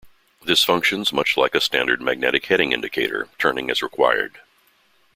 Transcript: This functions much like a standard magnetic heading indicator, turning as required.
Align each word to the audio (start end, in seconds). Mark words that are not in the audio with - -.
This 0.43 0.63
functions 0.63 1.13
much 1.13 1.37
like 1.37 1.53
a 1.53 1.61
standard 1.61 2.01
magnetic 2.01 2.47
heading 2.47 2.71
indicator, 2.71 3.29
turning 3.37 3.69
as 3.69 3.83
required. 3.83 4.39